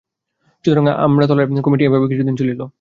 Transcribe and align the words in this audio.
সুতরাং 0.65 0.85
আমড়াতলার 1.05 1.47
কমিটি 1.65 1.83
এইভাবেই 1.83 2.09
কিছুদিন 2.11 2.35
চলিল। 2.35 2.61